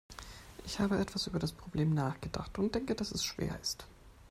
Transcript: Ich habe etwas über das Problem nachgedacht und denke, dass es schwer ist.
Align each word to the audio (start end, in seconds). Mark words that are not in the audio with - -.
Ich 0.65 0.79
habe 0.79 0.97
etwas 0.97 1.27
über 1.27 1.37
das 1.37 1.51
Problem 1.51 1.93
nachgedacht 1.93 2.57
und 2.57 2.73
denke, 2.73 2.95
dass 2.95 3.11
es 3.11 3.23
schwer 3.23 3.55
ist. 3.61 3.85